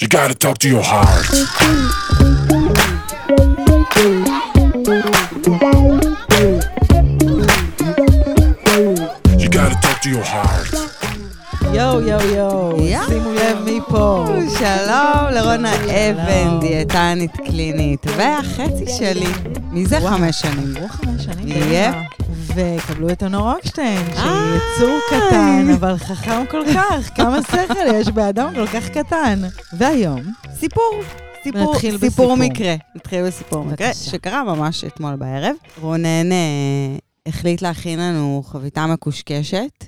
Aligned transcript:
You 0.00 0.06
gotta 0.06 0.34
talk 0.34 0.58
to 0.58 0.68
your 0.68 0.84
heart. 0.92 1.26
You 9.42 9.48
gotta 9.48 9.74
talk 9.82 10.00
to 10.02 10.08
your 10.08 10.22
heart. 10.22 10.74
יואו, 11.74 12.00
יואו, 12.00 12.20
יואו. 12.34 12.78
שימו 13.08 13.32
לב 13.32 13.58
מי 13.64 13.80
פה. 13.88 14.26
שלום 14.58 15.28
לרונה 15.32 15.74
אבן. 15.74 16.60
דיאטנית 16.60 17.36
קלינית, 17.36 18.06
והחצי 18.16 18.84
שלי, 18.98 19.32
מזה. 19.70 20.00
חמש 20.00 20.40
שנים. 20.40 20.74
חמש 20.88 21.24
שנים. 21.24 21.48
יהיה. 21.48 21.92
וקבלו 22.58 23.10
את 23.10 23.22
אונור 23.22 23.52
רוקשטיין, 23.52 24.06
שהיא 24.14 24.30
איי. 24.30 24.56
יצור 24.56 24.98
קטן, 25.10 25.70
אבל 25.74 25.96
חכם 25.96 26.46
כל 26.50 26.62
כך. 26.74 27.10
כמה 27.14 27.42
שכל 27.42 27.94
יש 27.94 28.08
באדם 28.08 28.54
כל 28.54 28.66
כך 28.66 28.88
קטן. 28.88 29.40
והיום, 29.72 30.20
סיפור. 30.60 31.00
סיפור, 31.42 31.72
נתחיל 31.74 31.90
סיפור 31.90 32.06
בסיפור. 32.08 32.36
מקרה. 32.36 32.74
נתחיל 32.94 33.26
בסיפור 33.26 33.64
מקרה. 33.64 33.94
שקרה 33.94 34.44
ממש 34.44 34.84
אתמול 34.84 35.16
בערב. 35.16 35.56
רונן 35.80 36.32
אה, 36.32 36.96
החליט 37.26 37.62
להכין 37.62 37.98
לנו 37.98 38.42
חביתה 38.46 38.86
מקושקשת, 38.86 39.84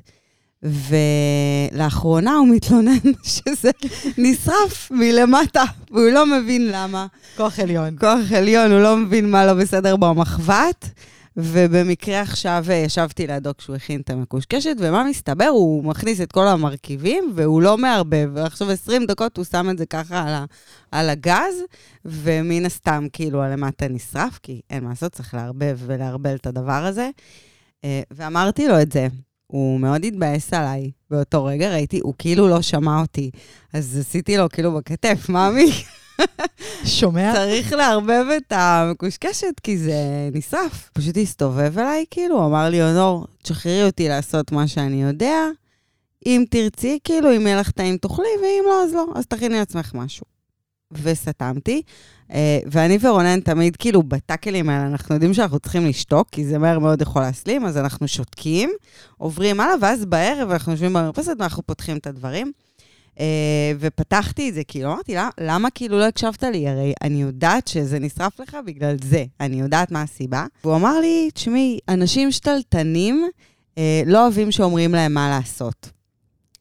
ולאחרונה 0.63 2.35
הוא 2.35 2.49
מתלונן 2.49 3.13
שזה 3.23 3.71
נשרף 4.19 4.91
מלמטה, 4.91 5.65
והוא 5.91 6.11
לא 6.11 6.27
מבין 6.27 6.69
למה. 6.73 7.07
כוח 7.37 7.59
עליון. 7.61 7.97
כוח 8.01 8.33
עליון, 8.37 8.73
הוא 8.73 8.81
לא 8.81 8.97
מבין 8.97 9.31
מה 9.31 9.47
לא 9.47 9.55
בסדר 9.55 9.97
במחבת. 9.97 10.89
ובמקרה 11.37 12.21
עכשיו 12.21 12.65
אה, 12.71 12.75
ישבתי 12.75 13.27
לידו 13.27 13.51
כשהוא 13.59 13.77
הכין 13.77 14.01
את 14.01 14.11
המקושקשת, 14.11 14.77
ומה 14.79 15.05
מסתבר? 15.05 15.47
הוא 15.47 15.85
מכניס 15.85 16.21
את 16.21 16.33
כל 16.33 16.47
המרכיבים, 16.47 17.33
והוא 17.35 17.63
לא 17.63 17.79
מערבב. 17.79 18.31
ועכשיו 18.35 18.71
20 18.71 19.07
דקות 19.07 19.37
הוא 19.37 19.45
שם 19.45 19.71
את 19.71 19.79
זה 19.79 19.87
ככה 19.87 20.23
על, 20.23 20.45
על 20.93 21.11
הגז, 21.11 21.55
ומן 22.05 22.67
הסתם, 22.67 23.07
כאילו, 23.13 23.43
הלמטה 23.43 23.89
נשרף, 23.89 24.39
כי 24.43 24.61
אין 24.71 24.85
מה 24.85 24.91
לעשות, 24.91 25.13
צריך 25.13 25.35
לערבב 25.35 25.79
ולערבל 25.87 26.35
את 26.35 26.47
הדבר 26.47 26.85
הזה. 26.85 27.11
אה, 27.85 28.03
ואמרתי 28.11 28.69
לו 28.69 28.83
את 28.83 28.93
זה. 28.93 29.09
הוא 29.47 29.81
מאוד 29.81 30.05
התבאס 30.05 30.55
עליי 30.55 30.91
באותו 31.11 31.45
רגע, 31.45 31.71
ראיתי, 31.71 32.01
הוא 32.03 32.15
כאילו 32.19 32.49
לא 32.49 32.63
שמע 32.63 33.01
אותי. 33.01 33.31
אז 33.73 33.99
עשיתי 34.01 34.37
לו 34.37 34.49
כאילו 34.49 34.75
בכתף, 34.75 35.29
מאמי, 35.29 35.71
שומע? 36.85 37.33
צריך 37.35 37.73
לערבב 37.73 38.25
את 38.37 38.53
המקושקשת, 38.57 39.61
כי 39.63 39.79
זה 39.79 39.95
נשרף. 40.33 40.91
פשוט 40.93 41.17
הסתובב 41.17 41.79
אליי, 41.79 42.05
כאילו, 42.11 42.47
אמר 42.47 42.69
לי, 42.69 42.83
אונור, 42.83 43.27
תשחררי 43.43 43.85
אותי 43.85 44.09
לעשות 44.09 44.53
מה 44.53 44.69
שאני 44.69 45.03
יודע. 45.03 45.47
אם 46.27 46.45
תרצי, 46.51 46.99
כאילו, 47.05 47.37
אם 47.37 47.47
יהיה 47.47 47.61
לך 47.61 47.71
טעים 47.71 47.97
תאכלי, 47.97 48.27
ואם 48.43 48.65
לא, 48.67 48.85
אז 48.85 48.95
לא. 48.95 49.07
אז 49.15 49.27
תכיני 49.27 49.59
לעצמך 49.59 49.95
משהו. 49.95 50.25
וסתמתי. 50.93 51.83
אה, 52.33 52.59
ואני 52.67 52.99
ורונן 53.01 53.41
תמיד, 53.41 53.77
כאילו, 53.77 54.03
בטאקלים 54.03 54.69
האלה, 54.69 54.87
אנחנו 54.87 55.15
יודעים 55.15 55.35
שאנחנו 55.35 55.59
צריכים 55.59 55.87
לשתוק, 55.87 56.29
כי 56.33 56.45
זה 56.45 56.59
מהר 56.59 56.79
מאוד 56.79 57.03
יכול 57.03 57.23
להסלים, 57.23 57.67
אז 57.67 57.77
אנחנו 57.77 58.09
שותקים, 58.09 58.71
עוברים 59.19 59.61
הלאה, 59.61 59.75
ואז 59.81 60.05
בערב 60.05 60.51
אנחנו 60.51 60.73
יושבים 60.73 60.93
במרפסת 60.93 61.33
ואנחנו 61.39 61.63
פותחים 61.67 61.97
את 61.97 62.07
הדברים. 62.07 62.53
Uh, 63.21 63.23
ופתחתי 63.81 64.49
את 64.49 64.55
זה, 64.55 64.65
כאילו, 64.65 64.93
אמרתי, 64.93 65.15
למה, 65.15 65.31
למה 65.41 65.71
כאילו 65.71 65.99
לא 65.99 66.05
הקשבת 66.05 66.43
לי? 66.43 66.69
הרי 66.69 66.93
אני 67.03 67.23
יודעת 67.23 67.69
שזה 67.69 67.99
נשרף 67.99 68.41
לך 68.41 68.57
בגלל 68.67 68.97
זה, 69.05 69.25
אני 69.41 69.61
יודעת 69.61 69.91
מה 69.91 70.03
הסיבה. 70.03 70.47
והוא 70.65 70.77
אמר 70.77 71.01
לי, 71.01 71.31
תשמעי, 71.35 71.79
אנשים 71.89 72.33
שתלטנים 72.33 73.29
uh, 73.75 73.79
לא 74.07 74.23
אוהבים 74.23 74.53
שאומרים 74.53 74.93
להם 74.93 75.15
מה 75.15 75.29
לעשות. 75.29 75.91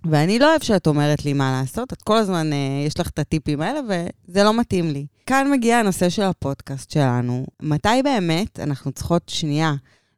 ואני 0.06 0.40
לא 0.40 0.50
אוהב 0.50 0.64
שאת 0.64 0.88
אומרת 0.88 1.26
לי 1.26 1.34
מה 1.34 1.60
לעשות, 1.60 1.94
את 1.94 2.02
כל 2.02 2.18
הזמן, 2.18 2.50
uh, 2.52 2.88
יש 2.88 3.00
לך 3.00 3.10
את 3.10 3.20
הטיפים 3.20 3.62
האלה, 3.62 3.80
וזה 3.88 4.44
לא 4.44 4.54
מתאים 4.54 4.92
לי. 4.92 5.06
כאן 5.26 5.52
מגיע 5.52 5.78
הנושא 5.78 6.10
של 6.10 6.23
הפודקאסט 6.23 6.92
שלנו. 6.92 7.46
מתי 7.62 8.04
באמת 8.04 8.60
אנחנו 8.60 8.92
צריכות 8.92 9.30
שנייה 9.30 9.73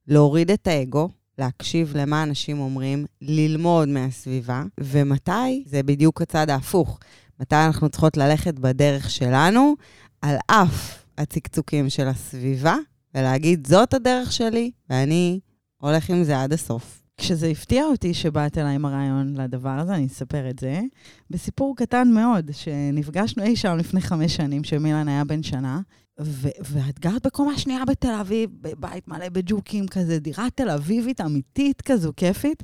להוריד 0.07 0.51
את 0.51 0.67
האגו, 0.67 1.09
להקשיב 1.41 1.93
למה 1.95 2.23
אנשים 2.23 2.59
אומרים, 2.59 3.05
ללמוד 3.21 3.89
מהסביבה, 3.89 4.63
ומתי 4.79 5.63
זה 5.65 5.83
בדיוק 5.83 6.21
הצד 6.21 6.49
ההפוך. 6.49 6.99
מתי 7.39 7.55
אנחנו 7.55 7.89
צריכות 7.89 8.17
ללכת 8.17 8.53
בדרך 8.59 9.09
שלנו, 9.09 9.75
על 10.21 10.35
אף 10.47 11.03
הצקצוקים 11.17 11.89
של 11.89 12.07
הסביבה, 12.07 12.75
ולהגיד, 13.15 13.67
זאת 13.67 13.93
הדרך 13.93 14.31
שלי, 14.31 14.71
ואני 14.89 15.39
הולך 15.77 16.09
עם 16.09 16.23
זה 16.23 16.41
עד 16.41 16.53
הסוף. 16.53 17.00
כשזה 17.21 17.47
הפתיע 17.47 17.85
אותי 17.85 18.13
שבאת 18.13 18.57
אליי 18.57 18.75
עם 18.75 18.85
הרעיון 18.85 19.33
לדבר 19.37 19.69
הזה, 19.69 19.95
אני 19.95 20.07
אספר 20.07 20.49
את 20.49 20.59
זה, 20.59 20.81
בסיפור 21.29 21.75
קטן 21.75 22.11
מאוד, 22.13 22.51
שנפגשנו 22.51 23.43
אי 23.43 23.55
שם 23.55 23.77
לפני 23.77 24.01
חמש 24.01 24.35
שנים, 24.35 24.63
שמילן 24.63 25.07
היה 25.07 25.23
בן 25.23 25.43
שנה, 25.43 25.81
ו- 26.21 26.47
ואת 26.69 26.99
גרת 26.99 27.25
בקומה 27.25 27.57
שנייה 27.57 27.85
בתל 27.85 28.13
אביב, 28.21 28.49
בבית 28.61 29.07
מלא 29.07 29.29
בג'וקים 29.29 29.87
כזה, 29.87 30.19
דירה 30.19 30.47
תל 30.55 30.69
אביבית 30.69 31.21
אמיתית 31.21 31.81
כזו, 31.81 32.11
כיפית. 32.17 32.63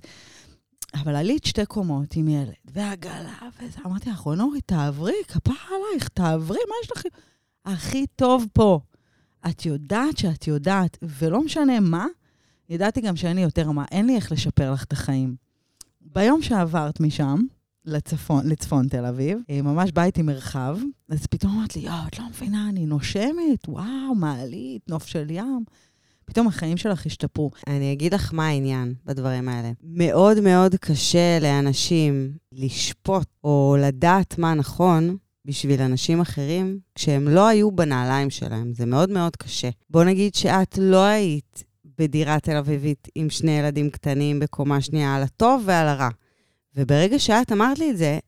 אבל 0.96 1.16
עלית 1.16 1.46
שתי 1.46 1.66
קומות 1.66 2.16
עם 2.16 2.28
ילד, 2.28 2.54
ועגלה, 2.66 3.38
וזה, 3.62 3.80
אמרתי 3.86 4.10
לך, 4.10 4.26
אונורי, 4.26 4.62
תעברי, 4.62 5.14
כפרה 5.28 5.56
עלייך, 5.68 6.08
תעברי, 6.08 6.60
מה 6.70 6.76
יש 6.84 6.92
לך? 6.92 7.04
הכי 7.66 8.06
טוב 8.16 8.46
פה. 8.54 8.80
את 9.50 9.66
יודעת 9.66 10.18
שאת 10.18 10.48
יודעת, 10.48 10.98
ולא 11.02 11.44
משנה 11.44 11.80
מה, 11.80 12.06
ידעתי 12.70 13.02
גם 13.02 13.16
שאין 13.16 13.36
לי 13.36 13.42
יותר 13.42 13.72
מה, 13.72 13.86
אין 13.92 14.06
לי 14.06 14.16
איך 14.16 14.32
לשפר 14.32 14.72
לך 14.72 14.84
את 14.84 14.94
החיים. 14.94 15.36
ביום 16.02 16.42
שעברת 16.42 17.00
משם, 17.00 17.42
לצפון, 17.86 18.50
לצפון 18.50 18.88
תל 18.88 19.06
אביב, 19.06 19.40
אה, 19.50 19.62
ממש 19.62 19.92
בית 19.92 20.18
עם 20.18 20.26
מרחב, 20.26 20.78
אז 21.10 21.28
פתאום 21.28 21.58
אמרת 21.58 21.76
לי, 21.76 21.82
יואו, 21.82 22.08
את 22.08 22.20
לא 22.20 22.26
מבינה, 22.30 22.70
אני 22.70 22.86
נושמת, 22.86 23.68
וואו, 23.68 24.16
מעלית, 24.16 24.90
נוף 24.90 25.06
של 25.08 25.28
ים. 25.30 25.64
פתאום 26.26 26.48
החיים 26.48 26.78
שלך 26.78 27.06
השתפרו. 27.06 27.52
אני 27.68 27.94
אגיד 27.94 28.14
לך 28.14 28.34
מה 28.34 28.48
העניין 28.48 28.94
בדברים 29.06 29.50
האלה. 29.50 29.72
מאוד 29.84 30.40
מאוד 30.40 30.76
קשה 30.76 31.40
לאנשים 31.42 32.32
לשפוט 32.52 33.28
או 33.44 33.78
לדעת 33.80 34.38
מה 34.38 34.54
נכון 34.54 35.18
בשביל 35.46 35.82
אנשים 35.82 36.22
אחרים 36.22 36.80
כשהם 36.96 37.28
לא 37.28 37.48
היו 37.48 37.72
בנעליים 37.72 38.30
שלהם. 38.30 38.74
זה 38.74 38.86
מאוד 38.86 39.10
מאוד 39.10 39.36
קשה. 39.36 39.70
בוא 39.90 40.04
נגיד 40.04 40.36
שאת 40.36 40.78
לא 40.78 41.04
היית 41.04 41.64
בדירה 42.00 42.40
תל 42.40 42.56
אביבית 42.56 43.08
עם 43.16 43.30
שני 43.30 43.52
ילדים 43.52 43.90
קטנים 43.90 44.40
בקומה 44.40 44.82
שנייה 44.82 45.16
על 45.16 45.24
הטוב 45.24 45.64
ועל 45.66 45.88
הרע. 45.88 46.10
וברגע 46.76 47.20
שאת 47.20 47.52
אמרת 47.52 47.80
לי 47.80 47.92
את 47.92 47.98
זה, 47.98 48.20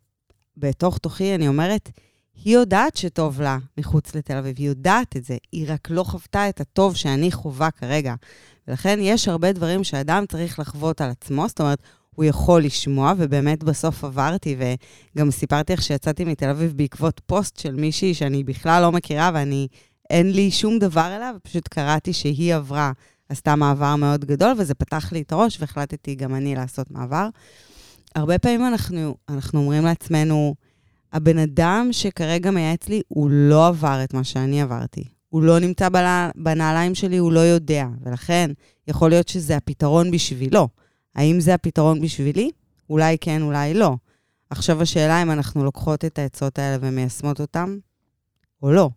בתוך 0.57 0.97
תוכי 0.97 1.35
אני 1.35 1.47
אומרת, 1.47 1.89
היא 2.43 2.53
יודעת 2.53 2.97
שטוב 2.97 3.41
לה 3.41 3.57
מחוץ 3.77 4.15
לתל 4.15 4.37
אביב, 4.37 4.55
היא 4.57 4.67
יודעת 4.67 5.17
את 5.17 5.25
זה, 5.25 5.37
היא 5.51 5.65
רק 5.69 5.89
לא 5.89 6.03
חוותה 6.03 6.49
את 6.49 6.61
הטוב 6.61 6.95
שאני 6.95 7.31
חווה 7.31 7.71
כרגע. 7.71 8.15
ולכן 8.67 8.99
יש 9.01 9.27
הרבה 9.27 9.51
דברים 9.51 9.83
שאדם 9.83 10.25
צריך 10.25 10.59
לחוות 10.59 11.01
על 11.01 11.09
עצמו, 11.09 11.47
זאת 11.47 11.59
אומרת, 11.59 11.81
הוא 12.15 12.25
יכול 12.25 12.63
לשמוע, 12.63 13.13
ובאמת 13.17 13.63
בסוף 13.63 14.03
עברתי, 14.03 14.55
וגם 15.15 15.31
סיפרתי 15.31 15.73
איך 15.73 15.81
שיצאתי 15.81 16.25
מתל 16.25 16.49
אביב 16.49 16.73
בעקבות 16.77 17.21
פוסט 17.25 17.59
של 17.59 17.75
מישהי 17.75 18.13
שאני 18.13 18.43
בכלל 18.43 18.81
לא 18.81 18.91
מכירה, 18.91 19.31
ואני, 19.33 19.67
אין 20.09 20.31
לי 20.31 20.51
שום 20.51 20.79
דבר 20.79 21.15
אליו, 21.15 21.35
פשוט 21.43 21.67
קראתי 21.67 22.13
שהיא 22.13 22.55
עברה, 22.55 22.91
עשתה 23.29 23.55
מעבר 23.55 23.95
מאוד 23.95 24.25
גדול, 24.25 24.53
וזה 24.57 24.73
פתח 24.73 25.11
לי 25.11 25.21
את 25.21 25.31
הראש, 25.31 25.57
והחלטתי 25.61 26.15
גם 26.15 26.35
אני 26.35 26.55
לעשות 26.55 26.91
מעבר. 26.91 27.29
הרבה 28.15 28.39
פעמים 28.39 28.65
אנחנו, 28.65 29.15
אנחנו 29.29 29.59
אומרים 29.59 29.85
לעצמנו, 29.85 30.55
הבן 31.13 31.37
אדם 31.37 31.87
שכרגע 31.91 32.51
מייעץ 32.51 32.87
לי, 32.87 33.01
הוא 33.07 33.29
לא 33.31 33.67
עבר 33.67 34.03
את 34.03 34.13
מה 34.13 34.23
שאני 34.23 34.61
עברתי. 34.61 35.03
הוא 35.29 35.43
לא 35.43 35.59
נמצא 35.59 35.89
בנעליים 36.35 36.95
שלי, 36.95 37.17
הוא 37.17 37.31
לא 37.31 37.39
יודע. 37.39 37.85
ולכן, 38.03 38.51
יכול 38.87 39.09
להיות 39.09 39.27
שזה 39.27 39.57
הפתרון 39.57 40.11
בשבילו. 40.11 40.67
האם 41.15 41.39
זה 41.39 41.53
הפתרון 41.53 42.01
בשבילי? 42.01 42.49
אולי 42.89 43.17
כן, 43.21 43.41
אולי 43.41 43.73
לא. 43.73 43.95
עכשיו 44.49 44.81
השאלה 44.81 45.21
אם 45.21 45.31
אנחנו 45.31 45.63
לוקחות 45.63 46.05
את 46.05 46.19
העצות 46.19 46.59
האלה 46.59 46.77
ומיישמות 46.81 47.41
אותן, 47.41 47.77
או 48.63 48.71
לא. 48.71 48.89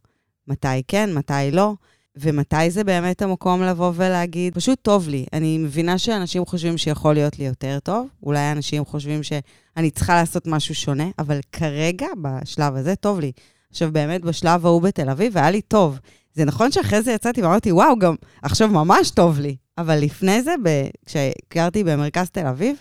מתי 0.48 0.82
כן, 0.88 1.14
מתי 1.14 1.50
לא, 1.52 1.74
ומתי 2.16 2.70
זה 2.70 2.84
באמת 2.84 3.22
המקום 3.22 3.62
לבוא 3.62 3.92
ולהגיד, 3.94 4.54
פשוט 4.54 4.78
טוב 4.82 5.08
לי. 5.08 5.26
אני 5.32 5.58
מבינה 5.58 5.98
שאנשים 5.98 6.44
חושבים 6.44 6.78
שיכול 6.78 7.14
להיות 7.14 7.38
לי 7.38 7.44
יותר 7.44 7.78
טוב, 7.82 8.06
אולי 8.22 8.52
אנשים 8.52 8.84
חושבים 8.84 9.22
שאני 9.22 9.90
צריכה 9.90 10.14
לעשות 10.14 10.46
משהו 10.46 10.74
שונה, 10.74 11.08
אבל 11.18 11.40
כרגע, 11.52 12.06
בשלב 12.22 12.76
הזה, 12.76 12.96
טוב 12.96 13.20
לי. 13.20 13.32
עכשיו, 13.70 13.92
באמת, 13.92 14.22
בשלב 14.22 14.66
ההוא 14.66 14.82
בתל 14.82 15.10
אביב, 15.10 15.38
היה 15.38 15.50
לי 15.50 15.62
טוב. 15.62 15.98
זה 16.34 16.44
נכון 16.44 16.72
שאחרי 16.72 17.02
זה 17.02 17.12
יצאתי 17.12 17.42
ואמרתי, 17.42 17.72
וואו, 17.72 17.98
גם 17.98 18.14
עכשיו 18.42 18.68
ממש 18.68 19.10
טוב 19.10 19.38
לי. 19.40 19.56
אבל 19.78 19.98
לפני 19.98 20.42
זה, 20.42 20.54
ב... 20.62 20.68
כשגרתי 21.06 21.84
במרכז 21.84 22.30
תל 22.30 22.46
אביב, 22.46 22.76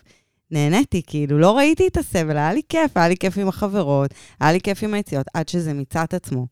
נהניתי, 0.51 1.01
כאילו, 1.07 1.39
לא 1.39 1.57
ראיתי 1.57 1.87
את 1.87 1.97
הסבל, 1.97 2.37
היה 2.37 2.53
לי 2.53 2.61
כיף, 2.69 2.97
היה 2.97 3.07
לי 3.07 3.17
כיף 3.17 3.37
עם 3.37 3.47
החברות, 3.47 4.13
היה 4.39 4.51
לי 4.51 4.61
כיף 4.61 4.83
עם 4.83 4.93
היציאות, 4.93 5.27
עד 5.33 5.49
שזה 5.49 5.73
מיצה 5.73 6.03
את 6.03 6.13
עצמו. 6.13 6.47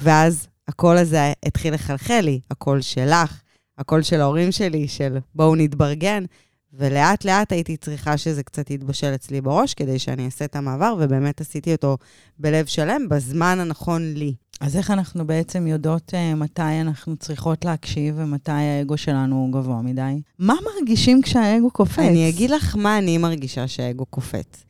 ואז 0.00 0.48
הקול 0.72 0.96
הזה 0.96 1.32
התחיל 1.46 1.74
לחלחל 1.74 2.20
לי, 2.20 2.40
הקול 2.50 2.80
שלך, 2.80 3.40
הקול 3.78 4.02
של 4.02 4.20
ההורים 4.20 4.52
שלי, 4.52 4.88
של 4.88 5.18
בואו 5.34 5.56
נתברגן, 5.56 6.24
ולאט 6.72 7.24
לאט 7.24 7.52
הייתי 7.52 7.76
צריכה 7.76 8.16
שזה 8.16 8.42
קצת 8.42 8.70
יתבשל 8.70 9.14
אצלי 9.14 9.40
בראש, 9.40 9.74
כדי 9.74 9.98
שאני 9.98 10.24
אעשה 10.24 10.44
את 10.44 10.56
המעבר, 10.56 10.94
ובאמת 11.00 11.40
עשיתי 11.40 11.72
אותו 11.72 11.98
בלב 12.38 12.66
שלם, 12.66 13.08
בזמן 13.08 13.58
הנכון 13.60 14.14
לי. 14.14 14.34
אז 14.60 14.76
איך 14.76 14.90
אנחנו 14.90 15.26
בעצם 15.26 15.66
יודעות 15.66 16.14
uh, 16.14 16.36
מתי 16.36 16.80
אנחנו 16.80 17.16
צריכות 17.16 17.64
להקשיב 17.64 18.14
ומתי 18.18 18.52
האגו 18.52 18.96
שלנו 18.96 19.36
הוא 19.36 19.52
גבוה 19.52 19.82
מדי? 19.82 20.20
מה 20.38 20.54
מרגישים 20.64 21.22
כשהאגו 21.22 21.70
קופץ? 21.70 21.98
אני 21.98 22.28
אגיד 22.28 22.50
לך 22.50 22.76
מה 22.76 22.98
אני 22.98 23.18
מרגישה 23.18 23.68
שהאגו 23.68 24.06
קופץ. 24.06 24.64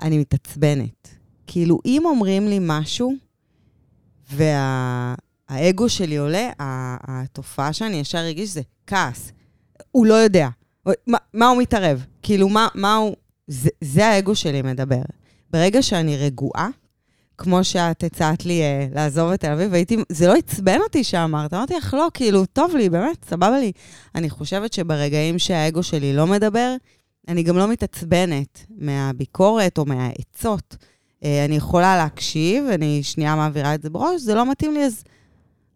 אני 0.00 0.18
מתעצבנת. 0.18 1.08
כאילו, 1.46 1.78
אם 1.86 2.02
אומרים 2.04 2.48
לי 2.48 2.58
משהו, 2.60 3.14
והאגו 4.32 5.88
שלי 5.88 6.16
עולה, 6.16 6.50
התופעה 6.58 7.72
שאני 7.72 7.96
ישר 7.96 8.18
ארגיש 8.18 8.50
זה 8.50 8.62
כעס. 8.86 9.32
הוא 9.90 10.06
לא 10.06 10.14
יודע. 10.14 10.48
מה, 11.06 11.18
מה 11.34 11.48
הוא 11.48 11.58
מתערב? 11.62 12.04
כאילו, 12.22 12.48
מה, 12.48 12.68
מה 12.74 12.94
הוא... 12.94 13.16
זה, 13.46 13.70
זה 13.80 14.06
האגו 14.06 14.34
שלי 14.34 14.62
מדבר. 14.62 15.02
ברגע 15.50 15.82
שאני 15.82 16.16
רגועה, 16.16 16.68
כמו 17.38 17.64
שאת 17.64 18.04
הצעת 18.04 18.44
לי 18.44 18.62
uh, 18.62 18.94
לעזוב 18.94 19.30
את 19.30 19.40
תל 19.40 19.52
אביב, 19.52 19.72
והייתי, 19.72 19.96
זה 20.08 20.26
לא 20.26 20.34
עצבן 20.34 20.78
אותי 20.80 21.04
שאמרת, 21.04 21.54
אמרתי 21.54 21.74
לך, 21.74 21.94
לא, 21.94 22.08
כאילו, 22.14 22.46
טוב 22.46 22.76
לי, 22.76 22.88
באמת, 22.90 23.24
סבבה 23.24 23.58
לי. 23.58 23.72
אני 24.14 24.30
חושבת 24.30 24.72
שברגעים 24.72 25.38
שהאגו 25.38 25.82
שלי 25.82 26.16
לא 26.16 26.26
מדבר, 26.26 26.74
אני 27.28 27.42
גם 27.42 27.58
לא 27.58 27.68
מתעצבנת 27.68 28.66
מהביקורת 28.78 29.78
או 29.78 29.84
מהעצות. 29.84 30.76
Uh, 31.24 31.26
אני 31.44 31.56
יכולה 31.56 31.96
להקשיב, 31.96 32.64
אני 32.64 33.02
שנייה 33.02 33.36
מעבירה 33.36 33.74
את 33.74 33.82
זה 33.82 33.90
בראש, 33.90 34.20
זה 34.20 34.34
לא 34.34 34.50
מתאים 34.50 34.74
לי, 34.74 34.84
אז 34.84 35.04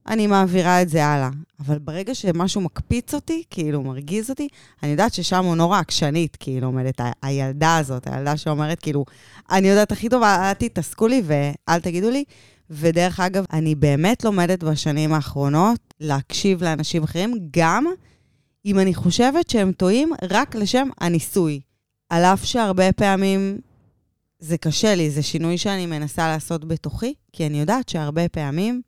אני 0.09 0.27
מעבירה 0.27 0.83
את 0.83 0.89
זה 0.89 1.05
הלאה. 1.06 1.29
אבל 1.61 1.79
ברגע 1.79 2.15
שמשהו 2.15 2.61
מקפיץ 2.61 3.15
אותי, 3.15 3.43
כאילו, 3.50 3.83
מרגיז 3.83 4.31
אותי, 4.31 4.49
אני 4.83 4.91
יודעת 4.91 5.15
ששם 5.15 5.45
הוא 5.45 5.56
נורא 5.56 5.79
עקשנית, 5.79 6.37
כאילו, 6.41 6.67
עומדת 6.67 7.00
ה- 7.00 7.12
הילדה 7.23 7.77
הזאת, 7.77 8.06
הילדה 8.06 8.37
שאומרת, 8.37 8.81
כאילו, 8.81 9.05
אני 9.50 9.69
יודעת 9.69 9.93
הכי 9.93 10.09
טוב, 10.09 10.23
אל 10.23 10.53
תתעסקו 10.53 11.06
לי 11.06 11.23
ואל 11.25 11.81
תגידו 11.81 12.11
לי. 12.11 12.25
ודרך 12.71 13.21
אגב, 13.21 13.45
אני 13.53 13.75
באמת 13.75 14.25
לומדת 14.25 14.65
בשנים 14.65 15.12
האחרונות 15.12 15.95
להקשיב 16.00 16.65
לאנשים 16.65 17.03
אחרים, 17.03 17.35
גם 17.56 17.87
אם 18.67 18.79
אני 18.79 18.95
חושבת 18.95 19.50
שהם 19.50 19.73
טועים 19.73 20.12
רק 20.31 20.55
לשם 20.55 20.89
הניסוי. 21.00 21.61
על 22.11 22.25
אף 22.25 22.45
שהרבה 22.45 22.93
פעמים 22.93 23.59
זה 24.38 24.58
קשה 24.58 24.94
לי, 24.94 25.11
זה 25.11 25.23
שינוי 25.23 25.58
שאני 25.58 25.87
מנסה 25.87 26.29
לעשות 26.29 26.64
בתוכי, 26.64 27.14
כי 27.32 27.46
אני 27.46 27.61
יודעת 27.61 27.88
שהרבה 27.88 28.29
פעמים 28.29 28.82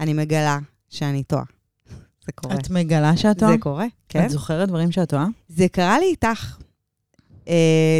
אני 0.00 0.12
מגלה 0.12 0.58
שאני 0.88 1.22
טועה. 1.22 1.44
זה 2.26 2.32
קורה. 2.32 2.54
את 2.54 2.70
מגלה 2.70 3.16
שאת 3.16 3.38
טועה? 3.38 3.52
זה 3.52 3.58
קורה, 3.58 3.86
כן. 4.08 4.24
את 4.24 4.30
זוכרת 4.30 4.68
דברים 4.68 4.92
שאת 4.92 5.08
טועה? 5.08 5.26
זה 5.48 5.68
קרה 5.68 5.98
לי 5.98 6.06
איתך. 6.06 6.56
Uh, 7.44 7.50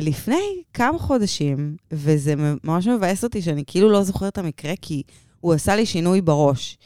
לפני 0.02 0.62
כמה 0.74 0.98
חודשים, 0.98 1.76
וזה 1.92 2.34
ממש 2.64 2.86
מבאס 2.86 3.24
אותי 3.24 3.42
שאני 3.42 3.64
כאילו 3.66 3.90
לא 3.90 4.02
זוכרת 4.02 4.32
את 4.32 4.38
המקרה, 4.38 4.72
כי 4.82 5.02
הוא 5.40 5.54
עשה 5.54 5.76
לי 5.76 5.86
שינוי 5.86 6.20
בראש. 6.20 6.78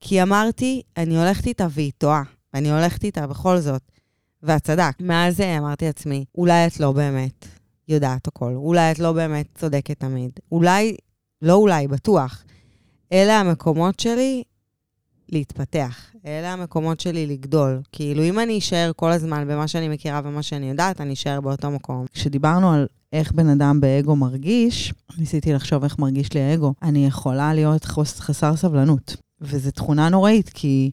כי 0.00 0.22
אמרתי, 0.22 0.82
אני 0.96 1.18
הולכת 1.18 1.46
איתה 1.46 1.66
והיא 1.70 1.92
טועה, 1.98 2.22
ואני 2.54 2.70
הולכת 2.70 3.04
איתה 3.04 3.26
בכל 3.26 3.58
זאת. 3.60 3.82
ואת 4.42 4.64
צדק. 4.64 4.92
מאז 5.00 5.40
אמרתי 5.40 5.86
לעצמי, 5.86 6.24
אולי 6.34 6.66
את 6.66 6.80
לא 6.80 6.92
באמת 6.92 7.46
יודעת 7.88 8.28
הכל, 8.28 8.52
אולי 8.54 8.90
את 8.90 8.98
לא 8.98 9.12
באמת 9.12 9.46
צודקת 9.54 10.00
תמיד. 10.00 10.30
אולי, 10.52 10.96
לא 11.42 11.54
אולי, 11.54 11.88
בטוח. 11.88 12.44
אלה 13.12 13.40
המקומות 13.40 14.00
שלי 14.00 14.42
להתפתח. 15.28 16.10
אלה 16.26 16.52
המקומות 16.52 17.00
שלי 17.00 17.26
לגדול. 17.26 17.80
כאילו, 17.92 18.24
אם 18.24 18.38
אני 18.38 18.58
אשאר 18.58 18.90
כל 18.96 19.10
הזמן 19.10 19.48
במה 19.48 19.68
שאני 19.68 19.88
מכירה 19.88 20.20
ומה 20.24 20.42
שאני 20.42 20.70
יודעת, 20.70 21.00
אני 21.00 21.12
אשאר 21.12 21.40
באותו 21.40 21.70
מקום. 21.70 22.06
כשדיברנו 22.12 22.72
על 22.72 22.86
איך 23.12 23.32
בן 23.32 23.48
אדם 23.48 23.80
באגו 23.80 24.16
מרגיש, 24.16 24.94
ניסיתי 25.18 25.52
לחשוב 25.52 25.84
איך 25.84 25.98
מרגיש 25.98 26.32
לי 26.32 26.40
האגו. 26.40 26.74
אני 26.82 27.06
יכולה 27.06 27.54
להיות 27.54 27.84
חוס, 27.84 28.20
חסר 28.20 28.56
סבלנות. 28.56 29.16
וזו 29.40 29.70
תכונה 29.70 30.08
נוראית, 30.08 30.48
כי 30.48 30.90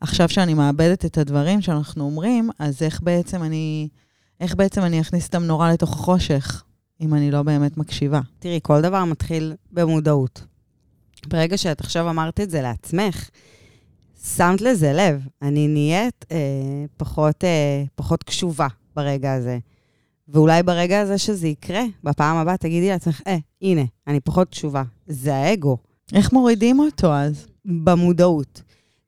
עכשיו 0.00 0.28
שאני 0.28 0.54
מאבדת 0.54 1.04
את 1.04 1.18
הדברים 1.18 1.60
שאנחנו 1.60 2.04
אומרים, 2.04 2.50
אז 2.58 2.82
איך 2.82 3.00
בעצם 3.02 3.42
אני, 3.42 3.88
איך 4.40 4.54
בעצם 4.54 4.80
אני 4.80 5.00
אכניס 5.00 5.28
את 5.28 5.34
המנורה 5.34 5.72
לתוך 5.72 5.92
החושך, 5.92 6.62
אם 7.00 7.14
אני 7.14 7.30
לא 7.30 7.42
באמת 7.42 7.76
מקשיבה? 7.76 8.20
תראי, 8.38 8.60
כל 8.62 8.82
דבר 8.82 9.04
מתחיל 9.04 9.54
במודעות. 9.72 10.44
ברגע 11.26 11.58
שאת 11.58 11.80
עכשיו 11.80 12.10
אמרת 12.10 12.40
את 12.40 12.50
זה 12.50 12.62
לעצמך, 12.62 13.30
שמת 14.24 14.60
לזה 14.60 14.92
לב. 14.92 15.26
אני 15.42 15.68
נהיית 15.68 16.24
אה, 16.32 16.36
פחות, 16.96 17.44
אה, 17.44 17.84
פחות 17.94 18.22
קשובה 18.22 18.66
ברגע 18.96 19.32
הזה. 19.32 19.58
ואולי 20.28 20.62
ברגע 20.62 21.00
הזה 21.00 21.18
שזה 21.18 21.48
יקרה, 21.48 21.82
בפעם 22.04 22.36
הבאה 22.36 22.56
תגידי 22.56 22.88
לעצמך, 22.88 23.22
אה, 23.26 23.36
הנה, 23.62 23.82
אני 24.06 24.20
פחות 24.20 24.48
קשובה. 24.48 24.82
זה 25.06 25.34
האגו. 25.34 25.76
איך 26.12 26.32
מורידים 26.32 26.78
אותו 26.78 27.12
אז? 27.12 27.46
במודעות. 27.64 28.62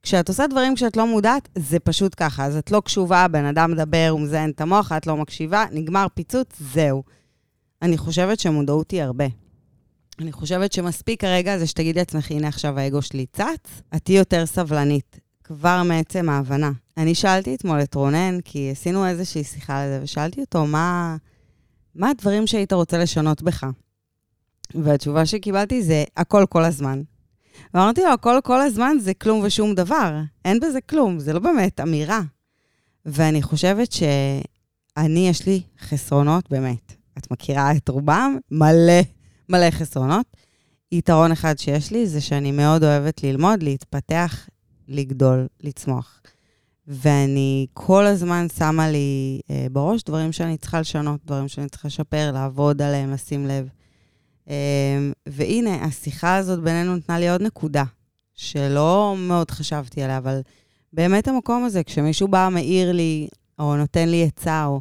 כשאת 0.07 0.29
עושה 0.29 0.47
דברים 0.47 0.75
כשאת 0.75 0.97
לא 0.97 1.07
מודעת, 1.07 1.49
זה 1.59 1.79
פשוט 1.79 2.15
ככה. 2.17 2.45
אז 2.45 2.57
את 2.57 2.71
לא 2.71 2.83
קשובה, 2.85 3.29
בן 3.29 3.45
אדם 3.45 3.71
מדבר, 3.71 4.09
הוא 4.11 4.21
מזיין 4.21 4.51
את 4.51 4.61
המוח, 4.61 4.93
את 4.93 5.07
לא 5.07 5.17
מקשיבה, 5.17 5.65
נגמר 5.73 6.07
פיצוץ, 6.15 6.49
זהו. 6.61 7.03
אני 7.83 7.99
חושבת 7.99 8.41
שמודעות 8.41 8.91
היא 8.91 9.03
הרבה. 9.03 9.25
אני 10.19 10.33
חושבת 10.33 10.73
שמספיק 10.73 11.25
הרגע 11.25 11.53
הזה 11.53 11.67
שתגידי 11.67 11.99
לעצמך, 11.99 12.31
הנה 12.31 12.49
עכשיו 12.49 12.79
האגו 12.79 13.03
שלי 13.03 13.27
צץ, 13.33 13.83
את 13.97 14.05
תהיי 14.05 14.19
יותר 14.19 14.47
סבלנית, 14.47 15.21
כבר 15.45 15.83
מעצם 15.83 16.29
ההבנה. 16.29 16.71
אני 16.97 17.15
שאלתי 17.15 17.55
אתמול 17.55 17.83
את 17.83 17.95
רונן, 17.95 18.39
כי 18.45 18.71
עשינו 18.73 19.07
איזושהי 19.07 19.45
שיחה 19.45 19.83
על 19.83 19.89
זה, 19.89 20.01
ושאלתי 20.03 20.41
אותו, 20.41 20.67
מה, 20.67 21.17
מה 21.95 22.11
הדברים 22.11 22.47
שהיית 22.47 22.73
רוצה 22.73 22.99
לשנות 22.99 23.43
בך? 23.43 23.67
והתשובה 24.75 25.27
שקיבלתי 25.27 25.83
זה, 25.83 26.05
הכל 26.17 26.45
כל 26.49 26.65
הזמן. 26.65 27.03
ואמרתי 27.75 28.01
לו, 28.01 28.13
הכל 28.13 28.39
כל 28.45 28.61
הזמן 28.61 28.97
זה 29.01 29.15
כלום 29.15 29.41
ושום 29.45 29.75
דבר. 29.75 30.21
אין 30.45 30.61
בזה 30.61 30.81
כלום, 30.81 31.19
זה 31.19 31.33
לא 31.33 31.39
באמת 31.39 31.81
אמירה. 31.81 32.21
ואני 33.07 33.43
חושבת 33.43 33.93
שאני, 33.93 35.29
יש 35.29 35.47
לי 35.47 35.63
חסרונות, 35.81 36.51
באמת. 36.51 36.93
את 37.19 37.31
מכירה 37.31 37.73
את 37.73 37.89
רובם? 37.89 38.39
מלא 38.51 39.03
מלא 39.49 39.71
חסרונות. 39.71 40.27
יתרון 40.93 41.33
אחד 41.33 41.59
שיש 41.59 41.91
לי 41.91 42.07
זה 42.07 42.21
שאני 42.21 42.53
מאוד 42.53 42.85
אוהבת 42.85 43.23
ללמוד, 43.23 43.63
להתפתח, 43.63 44.49
לגדול, 44.89 45.47
לצמוח. 45.63 46.21
ואני 46.87 47.67
כל 47.73 48.07
הזמן 48.07 48.47
שמה 48.59 48.91
לי 48.91 49.41
אה, 49.51 49.67
בראש 49.73 50.03
דברים 50.03 50.33
שאני 50.33 50.57
צריכה 50.57 50.81
לשנות, 50.81 51.21
דברים 51.25 51.49
שאני 51.49 51.69
צריכה 51.69 51.89
לשפר, 51.89 52.31
לעבוד 52.33 52.83
עליהם, 52.83 53.13
לשים 53.13 53.47
לב. 53.47 53.69
אה, 54.49 54.55
והנה, 55.27 55.75
השיחה 55.85 56.37
הזאת 56.37 56.61
בינינו 56.61 56.97
נתנה 56.97 57.19
לי 57.19 57.31
עוד 57.31 57.43
נקודה, 57.43 57.85
שלא 58.35 59.15
מאוד 59.19 59.51
חשבתי 59.51 60.03
עליה, 60.03 60.19
אבל 60.19 60.41
באמת 60.93 61.29
המקום 61.29 61.65
הזה, 61.65 61.83
כשמישהו 61.83 62.29
בא, 62.29 62.49
מעיר 62.53 62.93
לי, 62.93 63.29
או 63.59 63.77
נותן 63.77 64.09
לי 64.09 64.25
עצה, 64.25 64.67
או... 64.67 64.81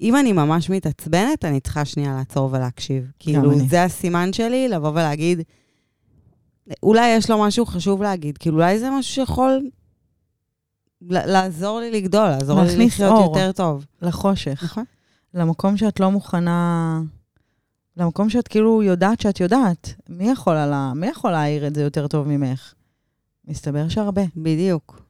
אם 0.00 0.16
אני 0.16 0.32
ממש 0.32 0.70
מתעצבנת, 0.70 1.44
אני 1.44 1.60
צריכה 1.60 1.84
שנייה 1.84 2.14
לעצור 2.16 2.48
ולהקשיב. 2.52 3.10
כאילו, 3.18 3.52
אני. 3.52 3.68
זה 3.68 3.84
הסימן 3.84 4.32
שלי, 4.32 4.68
לבוא 4.68 4.90
ולהגיד, 4.90 5.42
אולי 6.82 7.08
יש 7.08 7.30
לו 7.30 7.42
משהו 7.42 7.66
חשוב 7.66 8.02
להגיד, 8.02 8.38
כאילו, 8.38 8.56
אולי 8.56 8.78
זה 8.78 8.90
משהו 8.90 9.14
שיכול 9.14 9.68
לעזור 11.10 11.80
לי 11.80 11.90
לגדול, 11.90 12.28
לעזור 12.28 12.62
לי 12.62 12.86
לחיות 12.86 13.10
אור 13.10 13.22
יותר 13.22 13.52
טוב. 13.52 13.86
לחושך. 14.02 14.64
נכון. 14.64 14.84
למקום 15.34 15.76
שאת 15.76 16.00
לא 16.00 16.10
מוכנה... 16.10 17.00
למקום 17.96 18.30
שאת 18.30 18.48
כאילו 18.48 18.82
יודעת 18.82 19.20
שאת 19.20 19.40
יודעת. 19.40 19.94
מי 20.08 20.30
יכול, 20.30 20.54
לה, 20.54 20.92
מי 20.94 21.06
יכול 21.06 21.30
להעיר 21.30 21.66
את 21.66 21.74
זה 21.74 21.82
יותר 21.82 22.06
טוב 22.06 22.28
ממך? 22.28 22.74
מסתבר 23.48 23.88
שהרבה. 23.88 24.22
בדיוק. 24.36 25.02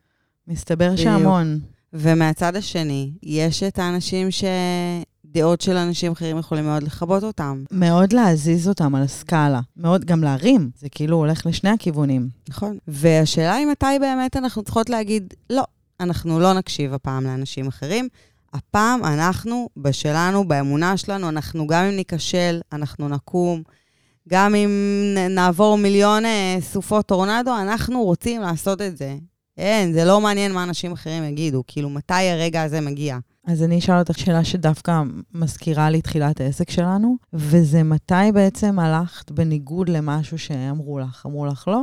מסתבר 0.48 0.92
בדיוק. 0.92 1.04
שהמון. 1.04 1.60
ומהצד 1.92 2.56
השני, 2.56 3.12
יש 3.22 3.62
את 3.62 3.78
האנשים 3.78 4.28
שדעות 4.30 5.60
של 5.60 5.76
אנשים 5.76 6.12
אחרים 6.12 6.38
יכולים 6.38 6.64
מאוד 6.64 6.82
לכבות 6.82 7.22
אותם. 7.22 7.64
מאוד 7.70 8.12
להזיז 8.12 8.68
אותם 8.68 8.94
על 8.94 9.02
הסקאלה. 9.02 9.60
מאוד 9.76 10.04
גם 10.04 10.24
להרים. 10.24 10.70
זה 10.78 10.88
כאילו 10.88 11.16
הולך 11.16 11.46
לשני 11.46 11.70
הכיוונים. 11.70 12.28
נכון. 12.48 12.78
והשאלה 12.88 13.54
היא 13.54 13.66
מתי 13.66 13.98
באמת 14.00 14.36
אנחנו 14.36 14.62
צריכות 14.62 14.90
להגיד, 14.90 15.34
לא, 15.50 15.62
אנחנו 16.00 16.40
לא 16.40 16.52
נקשיב 16.52 16.94
הפעם 16.94 17.24
לאנשים 17.24 17.66
אחרים. 17.66 18.08
הפעם 18.52 19.04
אנחנו, 19.04 19.68
בשלנו, 19.76 20.48
באמונה 20.48 20.96
שלנו, 20.96 21.28
אנחנו 21.28 21.66
גם 21.66 21.84
אם 21.84 21.96
ניכשל, 21.96 22.60
אנחנו 22.72 23.08
נקום. 23.08 23.62
גם 24.28 24.54
אם 24.54 24.70
נעבור 25.30 25.78
מיליון 25.78 26.24
אה, 26.24 26.56
סופות 26.60 27.06
טורנדו, 27.06 27.56
אנחנו 27.60 28.02
רוצים 28.02 28.40
לעשות 28.40 28.80
את 28.80 28.96
זה. 28.96 29.16
אין, 29.58 29.92
זה 29.92 30.04
לא 30.04 30.20
מעניין 30.20 30.52
מה 30.52 30.62
אנשים 30.62 30.92
אחרים 30.92 31.24
יגידו. 31.24 31.62
כאילו, 31.66 31.90
מתי 31.90 32.28
הרגע 32.28 32.62
הזה 32.62 32.80
מגיע? 32.80 33.18
אז 33.46 33.62
אני 33.62 33.78
אשאל 33.78 33.98
אותך 33.98 34.18
שאלה 34.18 34.44
שדווקא 34.44 35.02
מזכירה 35.34 35.90
לי 35.90 36.02
תחילת 36.02 36.40
העסק 36.40 36.70
שלנו, 36.70 37.16
וזה 37.32 37.82
מתי 37.82 38.32
בעצם 38.34 38.78
הלכת 38.78 39.30
בניגוד 39.30 39.88
למשהו 39.88 40.38
שאמרו 40.38 40.98
לך? 40.98 41.26
אמרו 41.26 41.46
לך 41.46 41.68
לא? 41.68 41.82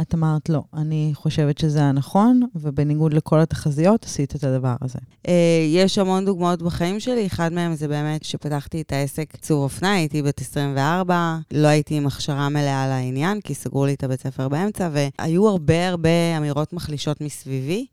את 0.00 0.14
אמרת, 0.14 0.48
לא, 0.48 0.62
אני 0.74 1.10
חושבת 1.14 1.58
שזה 1.58 1.82
הנכון, 1.82 2.42
ובניגוד 2.54 3.12
לכל 3.12 3.40
התחזיות, 3.40 4.04
עשית 4.04 4.36
את 4.36 4.44
הדבר 4.44 4.74
הזה. 4.80 4.98
אה, 5.28 5.64
יש 5.68 5.98
המון 5.98 6.24
דוגמאות 6.24 6.62
בחיים 6.62 7.00
שלי, 7.00 7.26
אחד 7.26 7.52
מהם 7.52 7.74
זה 7.74 7.88
באמת 7.88 8.24
שפתחתי 8.24 8.80
את 8.80 8.92
העסק 8.92 9.36
צור 9.36 9.64
אופנה, 9.64 9.92
הייתי 9.92 10.22
בת 10.22 10.40
24, 10.40 11.38
לא 11.52 11.68
הייתי 11.68 11.94
עם 11.94 12.06
הכשרה 12.06 12.48
מלאה 12.48 12.88
לעניין, 12.88 13.40
כי 13.40 13.54
סגרו 13.54 13.86
לי 13.86 13.94
את 13.94 14.04
הבית 14.04 14.20
ספר 14.20 14.48
באמצע, 14.48 14.88
והיו 14.92 15.48
הרבה 15.48 15.88
הרבה 15.88 16.36
אמירות 16.36 16.72
מחלישות 16.72 17.20
מסביבי. 17.20 17.86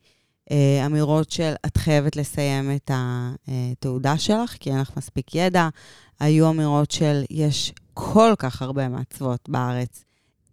אה, 0.51 0.85
אמירות 0.85 1.31
של 1.31 1.53
את 1.65 1.77
חייבת 1.77 2.15
לסיים 2.15 2.71
את 2.75 2.91
התעודה 2.93 4.17
שלך, 4.17 4.55
כי 4.59 4.71
אין 4.71 4.79
לך 4.79 4.91
מספיק 4.97 5.35
ידע. 5.35 5.69
היו 6.19 6.49
אמירות 6.49 6.91
של 6.91 7.23
יש 7.29 7.73
כל 7.93 8.33
כך 8.37 8.61
הרבה 8.61 8.89
מעצבות 8.89 9.49
בארץ, 9.49 10.03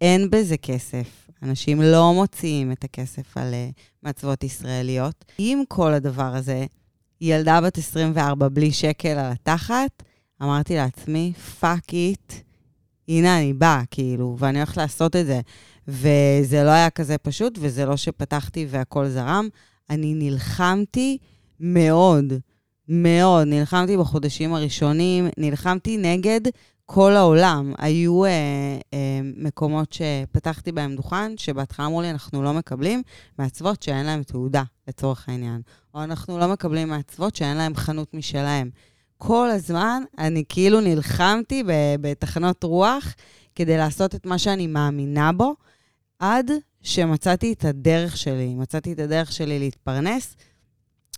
אין 0.01 0.29
בזה 0.29 0.57
כסף. 0.57 1.25
אנשים 1.45 1.81
לא 1.81 2.13
מוציאים 2.13 2.71
את 2.71 2.83
הכסף 2.83 3.37
על 3.37 3.53
uh, 3.53 3.81
מעצבות 4.03 4.43
ישראליות. 4.43 5.25
עם 5.37 5.63
כל 5.67 5.93
הדבר 5.93 6.35
הזה, 6.35 6.65
ילדה 7.21 7.61
בת 7.61 7.77
24 7.77 8.49
בלי 8.49 8.71
שקל 8.71 9.09
על 9.09 9.31
התחת, 9.31 10.03
אמרתי 10.41 10.75
לעצמי, 10.75 11.33
fuck 11.59 11.93
it, 11.93 12.33
הנה 13.07 13.39
אני 13.39 13.53
באה, 13.53 13.81
כאילו, 13.91 14.35
ואני 14.39 14.57
הולכת 14.57 14.77
לעשות 14.77 15.15
את 15.15 15.25
זה. 15.25 15.41
וזה 15.87 16.63
לא 16.63 16.69
היה 16.69 16.89
כזה 16.89 17.17
פשוט, 17.17 17.57
וזה 17.61 17.85
לא 17.85 17.97
שפתחתי 17.97 18.67
והכל 18.69 19.07
זרם. 19.07 19.47
אני 19.89 20.13
נלחמתי 20.13 21.17
מאוד, 21.59 22.33
מאוד. 22.89 23.47
נלחמתי 23.47 23.97
בחודשים 23.97 24.53
הראשונים, 24.53 25.27
נלחמתי 25.37 25.97
נגד 25.97 26.41
כל 26.85 27.15
העולם. 27.15 27.73
היו 27.77 28.25
אה, 28.25 28.29
אה, 28.93 29.19
מקומות 29.37 29.93
שפתחתי 29.93 30.71
בהם 30.71 30.95
דוכן, 30.95 31.37
שבהתחלה 31.37 31.85
אמרו 31.85 32.01
לי, 32.01 32.09
אנחנו 32.09 32.43
לא 32.43 32.53
מקבלים 32.53 33.01
מעצבות 33.39 33.83
שאין 33.83 34.05
להם 34.05 34.23
תעודה, 34.23 34.63
לצורך 34.87 35.29
העניין. 35.29 35.61
או 35.93 36.03
אנחנו 36.03 36.39
לא 36.39 36.47
מקבלים 36.47 36.89
מעצבות 36.89 37.35
שאין 37.35 37.57
להם 37.57 37.75
חנות 37.75 38.13
משלהם. 38.13 38.69
כל 39.17 39.49
הזמן 39.49 40.03
אני 40.17 40.43
כאילו 40.49 40.81
נלחמתי 40.81 41.63
בתחנות 42.01 42.63
רוח 42.63 43.15
כדי 43.55 43.77
לעשות 43.77 44.15
את 44.15 44.25
מה 44.25 44.37
שאני 44.37 44.67
מאמינה 44.67 45.31
בו, 45.31 45.55
עד 46.19 46.51
שמצאתי 46.81 47.53
את 47.53 47.65
הדרך 47.65 48.17
שלי. 48.17 48.55
מצאתי 48.55 48.93
את 48.93 48.99
הדרך 48.99 49.31
שלי 49.31 49.59
להתפרנס, 49.59 50.35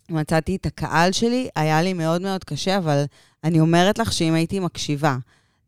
מצאתי 0.10 0.56
את 0.56 0.66
הקהל 0.66 1.12
שלי, 1.12 1.50
היה 1.56 1.82
לי 1.82 1.94
מאוד 1.94 2.22
מאוד 2.22 2.44
קשה, 2.44 2.78
אבל 2.78 3.04
אני 3.44 3.60
אומרת 3.60 4.00
לך 4.00 4.14
שאם 4.14 4.34
הייתי 4.34 4.60
מקשיבה 4.60 5.18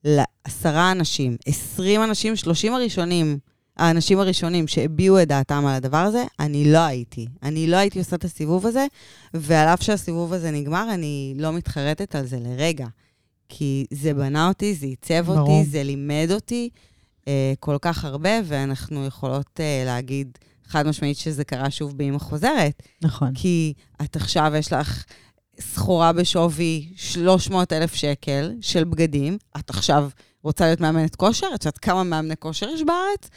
לעשרה 0.03 0.91
אנשים, 0.91 1.38
עשרים 1.46 2.03
אנשים, 2.03 2.36
שלושים 2.36 2.74
הראשונים, 2.74 3.39
האנשים 3.77 4.20
הראשונים 4.20 4.68
שהביעו 4.68 5.22
את 5.22 5.27
דעתם 5.27 5.65
על 5.65 5.75
הדבר 5.75 5.98
הזה, 5.98 6.24
אני 6.39 6.72
לא 6.72 6.79
הייתי. 6.79 7.27
אני 7.44 7.68
לא 7.68 7.77
הייתי 7.77 8.00
עושה 8.00 8.15
את 8.15 8.25
הסיבוב 8.25 8.65
הזה, 8.65 8.86
ועל 9.34 9.68
אף 9.68 9.84
שהסיבוב 9.84 10.34
הזה 10.34 10.51
נגמר, 10.51 10.88
אני 10.94 11.34
לא 11.38 11.53
מתחרטת 11.53 12.15
על 12.15 12.25
זה 12.25 12.39
לרגע. 12.39 12.88
כי 13.50 13.86
זה 13.91 14.13
בנה 14.13 14.48
אותי, 14.48 14.75
זה 14.75 14.86
עיצב 14.86 15.25
ברור. 15.25 15.39
אותי, 15.39 15.70
זה 15.70 15.84
לימד 15.84 16.27
אותי 16.32 16.70
אה, 17.27 17.53
כל 17.60 17.77
כך 17.82 18.06
הרבה, 18.06 18.29
ואנחנו 18.46 19.06
יכולות 19.06 19.60
אה, 19.60 19.84
להגיד 19.86 20.38
חד 20.68 20.88
משמעית 20.88 21.18
שזה 21.18 21.44
קרה 21.44 21.72
שוב 21.72 21.98
באמא 21.98 22.20
חוזרת. 22.20 22.84
נכון. 23.01 23.32
כי 23.34 23.74
את 24.01 24.15
עכשיו, 24.15 24.51
יש 24.58 24.74
לך 24.74 25.03
סחורה 25.59 26.13
בשווי 26.13 26.93
300 26.95 27.73
אלף 27.73 27.93
שקל 27.93 28.53
של 28.61 28.83
בגדים, 28.83 29.37
את 29.59 29.69
עכשיו 29.69 30.09
רוצה 30.43 30.65
להיות 30.65 30.79
מאמנת 30.79 31.15
כושר? 31.15 31.47
את 31.55 31.65
יודעת 31.65 31.77
כמה 31.77 32.03
מאמני 32.03 32.37
כושר 32.39 32.69
יש 32.69 32.83
בארץ? 32.83 33.29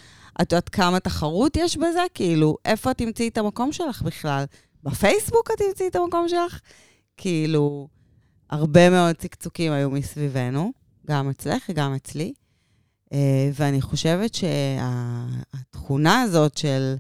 את 0.43 0.53
יודעת 0.53 0.69
כמה 0.69 1.01
תחרות 1.01 1.57
יש 1.57 1.77
בזה? 1.77 2.03
כאילו, 2.15 2.57
איפה 2.65 2.91
את 2.91 2.99
תמצאי 2.99 3.29
את 3.29 3.39
המקום 3.39 3.73
שלך 3.73 4.03
בכלל? 4.03 4.45
בפייסבוק 4.83 5.51
את 5.51 5.59
תמצאי 5.59 5.89
את 5.89 5.97
המקום 5.97 6.29
שלך? 6.29 6.61
כאילו, 7.17 7.89
הרבה 8.51 8.91
מאוד 8.91 9.17
צקצוקים 9.17 9.73
היו 9.73 9.91
מסביבנו, 9.91 10.73
גם 11.07 11.31
אצלך 11.31 11.63
וגם 11.69 11.95
אצלי. 11.95 12.33
אה, 13.13 13.51
ואני 13.55 13.81
חושבת 13.81 14.35
שהתכונה 14.35 16.21
הזאת 16.21 16.57
של 16.57 16.95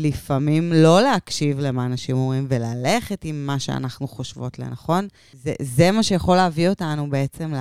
לפעמים 0.00 0.72
לא 0.72 1.02
להקשיב 1.02 1.60
למה 1.60 1.86
אנשים 1.86 2.16
אומרים 2.16 2.46
וללכת 2.48 3.24
עם 3.24 3.46
מה 3.46 3.58
שאנחנו 3.58 4.08
חושבות 4.08 4.58
לנכון, 4.58 5.08
זה, 5.32 5.52
זה 5.62 5.90
מה 5.90 6.02
שיכול 6.02 6.36
להביא 6.36 6.68
אותנו 6.68 7.10
בעצם 7.10 7.52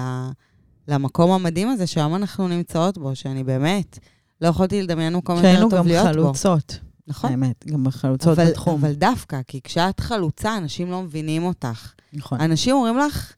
למקום 0.88 1.32
המדהים 1.32 1.70
הזה 1.70 1.88
שהיום 1.88 2.16
אנחנו 2.16 2.48
נמצאות 2.48 2.98
בו, 2.98 3.16
שאני 3.16 3.44
באמת 3.44 4.00
לא 4.42 4.48
יכולתי 4.48 4.82
לדמיין 4.82 5.16
מקום 5.16 5.36
יותר 5.36 5.70
טוב 5.70 5.88
להיות 5.88 6.06
בו. 6.06 6.14
שהיינו 6.14 6.24
גם 6.24 6.34
חלוצות. 6.34 6.80
נכון. 7.08 7.32
האמת, 7.32 7.66
גם 7.68 7.90
חלוצות 7.92 8.40
אבל, 8.40 8.50
בתחום. 8.50 8.80
אבל 8.80 8.94
דווקא, 8.94 9.42
כי 9.48 9.62
כשאת 9.64 10.00
חלוצה, 10.00 10.58
אנשים 10.58 10.92
לא 10.92 11.02
מבינים 11.02 11.44
אותך. 11.44 11.94
נכון. 12.14 12.42
אנשים 12.42 12.76
אומרים 12.76 12.98
לך, 12.98 13.34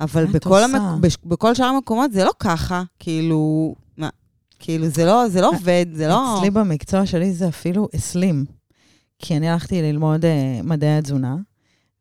אבל 0.00 0.26
בכל, 0.26 0.62
המק... 0.62 1.14
בכל 1.24 1.54
שאר 1.54 1.66
המקומות 1.66 2.12
זה 2.12 2.24
לא 2.24 2.32
ככה, 2.38 2.82
כאילו, 2.98 3.74
כאילו, 4.58 4.88
זה 4.88 5.04
לא, 5.04 5.28
זה 5.28 5.40
לא 5.40 5.48
עובד, 5.48 5.86
זה 5.92 6.08
לא... 6.08 6.38
אצלי 6.38 6.50
במקצוע 6.50 7.06
שלי 7.06 7.32
זה 7.32 7.48
אפילו 7.48 7.88
אסלים. 7.96 8.44
כי 9.18 9.36
אני 9.36 9.48
הלכתי 9.48 9.82
ללמוד 9.82 10.24
אה, 10.24 10.60
מדעי 10.64 10.98
התזונה, 10.98 11.36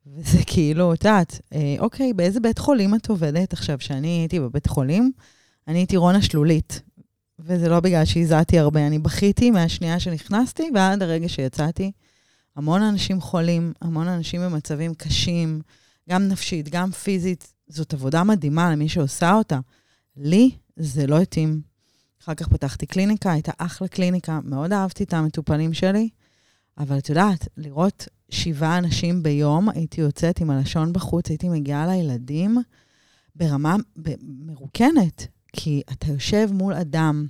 וזה 0.06 0.38
כאילו, 0.52 0.94
את 0.94 1.04
יודעת, 1.04 1.40
אה, 1.54 1.76
אוקיי, 1.80 2.14
באיזה 2.14 2.40
בית 2.40 2.60
חולים 2.60 2.96
את 2.96 3.10
עובדת? 3.10 3.54
עכשיו, 3.54 3.78
כשאני 3.78 4.08
הייתי 4.08 4.40
בבית 4.40 4.68
חולים, 4.68 5.12
אני 5.68 5.78
הייתי 5.78 5.98
רונה 5.98 6.22
שלולית. 6.22 6.82
וזה 7.40 7.70
לא 7.70 7.80
בגלל 7.80 8.06
שהזעתי 8.06 8.60
הרבה, 8.60 8.88
אני 8.88 9.00
בכיתי 9.00 9.52
מהשנייה 9.52 10.00
שנכנסתי 10.00 10.70
ועד 10.74 11.04
הרגע 11.04 11.30
שיצאתי. 11.30 11.92
המון 12.56 12.82
אנשים 12.82 13.22
חולים, 13.22 13.74
המון 13.82 14.08
אנשים 14.08 14.42
במצבים 14.42 14.94
קשים, 14.94 15.62
גם 16.10 16.28
נפשית, 16.28 16.70
גם 16.70 16.92
פיזית. 16.92 17.54
זאת 17.68 17.94
עבודה 17.94 18.24
מדהימה 18.24 18.72
למי 18.72 18.90
שעושה 18.90 19.34
אותה. 19.34 19.60
לי 20.16 20.52
זה 20.76 21.08
לא 21.08 21.20
התאים. 21.20 21.62
אחר 22.28 22.36
כך 22.36 22.48
פתחתי 22.48 22.86
קליניקה, 22.86 23.32
הייתה 23.32 23.52
אחלה 23.58 23.88
קליניקה, 23.88 24.40
מאוד 24.44 24.74
אהבתי 24.74 25.04
את 25.04 25.14
המטופלים 25.14 25.74
שלי, 25.74 26.10
אבל 26.78 26.98
את 26.98 27.10
יודעת, 27.10 27.48
לראות 27.58 28.08
שבעה 28.30 28.78
אנשים 28.78 29.24
ביום, 29.24 29.70
הייתי 29.70 30.02
יוצאת 30.02 30.40
עם 30.42 30.50
הלשון 30.50 30.94
בחוץ, 30.94 31.30
הייתי 31.30 31.50
מגיעה 31.50 31.88
לילדים 31.88 32.58
ברמה 33.36 33.76
מרוקנת, 34.22 35.28
כי 35.54 35.82
אתה 35.92 36.08
יושב 36.08 36.50
מול 36.52 36.74
אדם, 36.74 37.26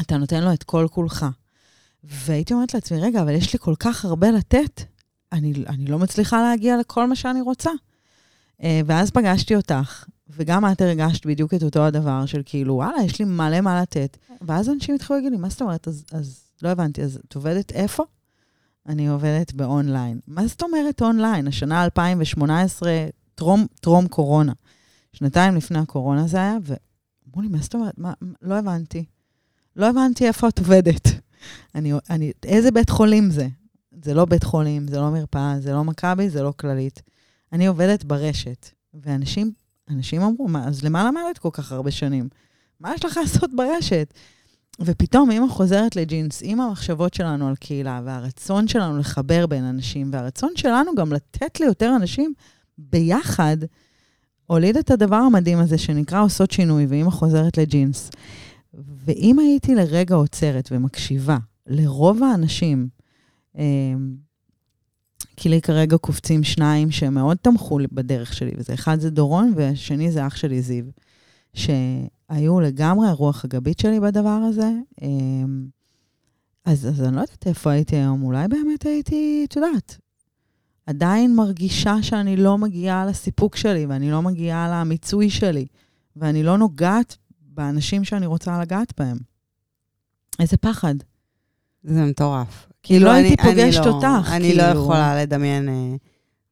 אתה 0.00 0.16
נותן 0.16 0.44
לו 0.44 0.52
את 0.52 0.62
כל 0.62 0.86
כולך. 0.90 1.26
והייתי 2.04 2.54
אומרת 2.54 2.74
לעצמי, 2.74 3.00
רגע, 3.00 3.22
אבל 3.22 3.34
יש 3.34 3.52
לי 3.52 3.58
כל 3.58 3.74
כך 3.78 4.04
הרבה 4.04 4.30
לתת, 4.30 4.82
אני, 5.32 5.52
אני 5.66 5.86
לא 5.86 5.98
מצליחה 5.98 6.42
להגיע 6.42 6.78
לכל 6.78 7.06
מה 7.06 7.16
שאני 7.16 7.40
רוצה. 7.40 7.70
אה, 8.62 8.80
ואז 8.86 9.10
פגשתי 9.10 9.56
אותך, 9.56 10.04
וגם 10.36 10.72
את 10.72 10.80
הרגשת 10.80 11.26
בדיוק 11.26 11.54
את 11.54 11.62
אותו 11.62 11.84
הדבר 11.84 12.26
של 12.26 12.42
כאילו, 12.44 12.74
וואלה, 12.74 13.02
יש 13.02 13.18
לי 13.18 13.24
מלא 13.24 13.60
מה 13.60 13.82
לתת. 13.82 14.16
ואז 14.40 14.68
אנשים 14.68 14.94
התחילו 14.94 15.16
להגיד 15.18 15.32
לי, 15.32 15.38
מה 15.38 15.48
זאת 15.48 15.62
אומרת? 15.62 15.88
אז, 15.88 16.04
אז 16.12 16.40
לא 16.62 16.68
הבנתי, 16.68 17.02
אז 17.02 17.20
את 17.28 17.34
עובדת 17.34 17.72
איפה? 17.72 18.04
אני 18.86 19.08
עובדת 19.08 19.52
באונליין. 19.52 20.20
מה 20.26 20.46
זאת 20.46 20.62
אומרת 20.62 21.02
אונליין? 21.02 21.48
השנה 21.48 21.84
2018, 21.84 22.92
טרום, 23.34 23.66
טרום 23.80 24.08
קורונה. 24.08 24.52
שנתיים 25.12 25.56
לפני 25.56 25.78
הקורונה 25.78 26.26
זה 26.26 26.36
היה, 26.36 26.56
ואמרו 26.62 27.42
לי, 27.42 27.48
מה 27.48 27.58
זאת 27.58 27.74
אומרת? 27.74 27.98
מה, 27.98 28.12
לא 28.42 28.54
הבנתי. 28.54 29.04
לא 29.76 29.86
הבנתי 29.86 30.26
איפה 30.26 30.48
את 30.48 30.58
עובדת. 30.58 31.08
אני, 31.74 31.92
אני, 32.10 32.32
איזה 32.44 32.70
בית 32.70 32.90
חולים 32.90 33.30
זה? 33.30 33.48
זה 34.04 34.14
לא 34.14 34.24
בית 34.24 34.44
חולים, 34.44 34.88
זה 34.88 35.00
לא 35.00 35.10
מרפאה, 35.10 35.60
זה 35.60 35.72
לא 35.72 35.84
מכבי, 35.84 36.30
זה 36.30 36.42
לא 36.42 36.52
כללית. 36.56 37.02
אני 37.52 37.66
עובדת 37.66 38.04
ברשת, 38.04 38.68
ואנשים 38.94 39.52
אנשים 39.90 40.22
אמרו, 40.22 40.48
מה, 40.48 40.68
אז 40.68 40.84
למה 40.84 41.04
למדת 41.04 41.38
כל 41.38 41.48
כך 41.52 41.72
הרבה 41.72 41.90
שנים? 41.90 42.28
מה 42.80 42.94
יש 42.94 43.04
לך 43.04 43.16
לעשות 43.16 43.50
ברשת? 43.56 44.14
ופתאום 44.80 45.30
אימא 45.30 45.48
חוזרת 45.48 45.96
לג'ינס 45.96 46.40
עם 46.44 46.60
המחשבות 46.60 47.14
שלנו 47.14 47.48
על 47.48 47.56
קהילה, 47.56 48.00
והרצון 48.04 48.68
שלנו 48.68 48.98
לחבר 48.98 49.46
בין 49.46 49.64
אנשים, 49.64 50.10
והרצון 50.12 50.52
שלנו 50.56 50.94
גם 50.94 51.12
לתת 51.12 51.60
ליותר 51.60 51.96
אנשים 51.96 52.32
ביחד, 52.78 53.56
הוליד 54.46 54.76
את 54.76 54.90
הדבר 54.90 55.16
המדהים 55.16 55.58
הזה 55.58 55.78
שנקרא 55.78 56.22
עושות 56.22 56.50
שינוי, 56.50 56.86
ואימא 56.86 57.10
חוזרת 57.10 57.58
לג'ינס. 57.58 58.10
ואם 58.74 59.38
הייתי 59.38 59.74
לרגע 59.74 60.14
עוצרת 60.14 60.68
ומקשיבה 60.72 61.38
לרוב 61.66 62.22
האנשים, 62.22 62.88
אמ, 63.58 64.14
כי 65.42 65.48
לי 65.48 65.60
כרגע 65.60 65.96
קופצים 65.96 66.44
שניים 66.44 66.90
שמאוד 66.90 67.36
תמכו 67.36 67.78
בדרך 67.92 68.34
שלי, 68.34 68.50
וזה 68.56 68.74
אחד 68.74 69.00
זה 69.00 69.10
דורון, 69.10 69.52
והשני 69.56 70.10
זה 70.10 70.26
אח 70.26 70.36
שלי 70.36 70.62
זיו, 70.62 70.84
שהיו 71.54 72.60
לגמרי 72.60 73.08
הרוח 73.08 73.44
הגבית 73.44 73.78
שלי 73.78 74.00
בדבר 74.00 74.28
הזה. 74.48 74.70
אמ, 75.02 75.66
אז, 76.64 76.88
אז 76.88 77.02
אני 77.02 77.16
לא 77.16 77.20
יודעת 77.20 77.46
איפה 77.46 77.70
הייתי 77.70 77.96
היום, 77.96 78.22
אולי 78.22 78.48
באמת 78.48 78.86
הייתי, 78.86 79.46
את 79.48 79.56
יודעת, 79.56 79.98
עדיין 80.86 81.36
מרגישה 81.36 82.02
שאני 82.02 82.36
לא 82.36 82.58
מגיעה 82.58 83.06
לסיפוק 83.06 83.56
שלי, 83.56 83.86
ואני 83.86 84.10
לא 84.10 84.22
מגיעה 84.22 84.68
למיצוי 84.80 85.30
שלי, 85.30 85.66
ואני 86.16 86.42
לא 86.42 86.58
נוגעת 86.58 87.16
באנשים 87.40 88.04
שאני 88.04 88.26
רוצה 88.26 88.60
לגעת 88.60 88.92
בהם. 89.00 89.18
איזה 90.38 90.56
פחד. 90.56 90.94
זה 91.82 92.04
מטורף. 92.04 92.69
כאילו, 92.82 93.06
לא 93.06 93.18
אני- 93.18 93.28
הייתי 93.28 93.42
אני 93.42 93.62
פוגשת 93.62 93.86
לא- 93.86 93.90
אותך, 93.90 94.32
אני 94.32 94.54
לא 94.54 94.62
כאילו. 94.62 94.80
יכולה 94.80 95.22
לדמיין 95.22 95.68
אה, 95.68 95.96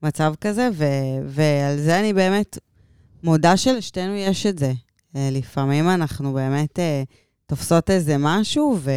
מצב 0.02 0.34
כזה, 0.40 0.68
ו- 0.74 0.84
ועל 1.26 1.76
זה 1.78 2.00
אני 2.00 2.12
באמת 2.12 2.58
מודה 3.22 3.56
שלשתינו 3.56 4.14
יש 4.16 4.46
את 4.46 4.58
זה. 4.58 4.72
אה, 5.16 5.28
לפעמים 5.32 5.88
אנחנו 5.88 6.32
באמת 6.32 6.78
אה, 6.78 7.02
תופסות 7.46 7.90
איזה 7.90 8.16
משהו, 8.18 8.78
ו... 8.80 8.90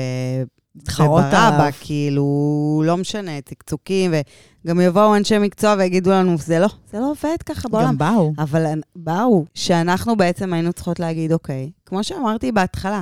מתחרות 0.76 1.24
עליו. 1.32 1.70
כאילו, 1.82 2.26
לא 2.86 2.98
משנה, 2.98 3.42
צקצוקים, 3.42 4.14
וגם 4.66 4.82
יבואו 4.82 5.16
אנשי 5.16 5.38
מקצוע 5.38 5.76
ויגידו 5.78 6.12
לנו, 6.12 6.38
זה 6.38 6.60
לא, 6.60 6.68
זה 6.92 7.00
לא 7.00 7.12
עובד 7.12 7.38
ככה 7.46 7.70
בעולם. 7.70 7.88
גם 7.88 7.98
באו. 7.98 8.34
אבל 8.38 8.66
באו, 8.96 9.46
שאנחנו 9.54 10.16
בעצם 10.16 10.54
היינו 10.54 10.74
צריכות 10.74 11.00
להגיד, 11.00 11.32
אוקיי, 11.34 11.72
כמו 11.86 12.04
שאמרתי 12.04 12.52
בהתחלה, 12.52 13.02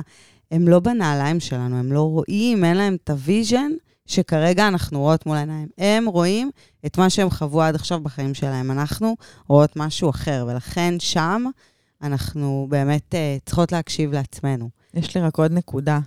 הם 0.50 0.68
לא 0.68 0.80
בנעליים 0.80 1.40
שלנו, 1.40 1.76
הם 1.78 1.92
לא 1.92 2.02
רואים, 2.02 2.64
אין 2.64 2.76
להם 2.76 2.96
את 3.04 3.10
ה 3.10 3.19
vision 3.19 3.70
שכרגע 4.10 4.68
אנחנו 4.68 5.00
רואות 5.00 5.26
מול 5.26 5.36
העיניים. 5.36 5.68
הם 5.78 6.06
רואים 6.06 6.50
את 6.86 6.98
מה 6.98 7.10
שהם 7.10 7.30
חוו 7.30 7.62
עד 7.62 7.74
עכשיו 7.74 8.00
בחיים 8.00 8.34
שלהם. 8.34 8.70
אנחנו 8.70 9.16
רואות 9.48 9.76
משהו 9.76 10.10
אחר, 10.10 10.46
ולכן 10.48 10.94
שם 10.98 11.44
אנחנו 12.02 12.66
באמת 12.70 13.14
uh, 13.14 13.46
צריכות 13.46 13.72
להקשיב 13.72 14.12
לעצמנו. 14.12 14.70
יש 14.94 15.16
לי 15.16 15.20
רק 15.20 15.36
עוד 15.38 15.52
נקודה 15.52 16.00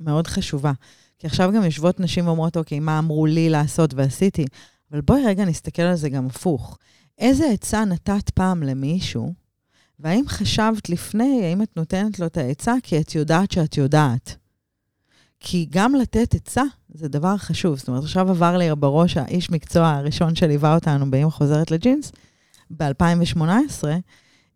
מאוד 0.00 0.26
חשובה. 0.26 0.72
כי 1.18 1.26
עכשיו 1.26 1.52
גם 1.54 1.64
יושבות 1.64 2.00
נשים 2.00 2.26
ואומרות, 2.26 2.56
אוקיי, 2.56 2.80
מה 2.80 2.98
אמרו 2.98 3.26
לי 3.26 3.50
לעשות 3.50 3.94
ועשיתי? 3.94 4.44
אבל 4.92 5.00
בואי 5.00 5.26
רגע 5.26 5.44
נסתכל 5.44 5.82
על 5.82 5.96
זה 5.96 6.08
גם 6.08 6.26
הפוך. 6.26 6.78
איזה 7.18 7.46
עצה 7.52 7.84
נתת 7.84 8.30
פעם 8.30 8.62
למישהו, 8.62 9.32
והאם 9.98 10.24
חשבת 10.28 10.88
לפני, 10.88 11.40
האם 11.44 11.62
את 11.62 11.76
נותנת 11.76 12.18
לו 12.18 12.26
את 12.26 12.36
העצה 12.36 12.74
כי 12.82 13.00
את 13.00 13.14
יודעת 13.14 13.50
שאת 13.52 13.76
יודעת? 13.76 14.36
כי 15.40 15.66
גם 15.70 15.94
לתת 15.94 16.34
עצה 16.34 16.62
זה 16.88 17.08
דבר 17.08 17.36
חשוב. 17.36 17.78
זאת 17.78 17.88
אומרת, 17.88 18.02
עכשיו 18.02 18.30
עבר 18.30 18.56
לי 18.56 18.74
בראש 18.74 19.16
האיש 19.16 19.50
מקצוע 19.50 19.88
הראשון 19.88 20.34
שליווה 20.34 20.74
אותנו 20.74 21.10
באמא 21.10 21.30
חוזרת 21.30 21.70
לג'ינס, 21.70 22.12
ב-2018, 22.70 23.40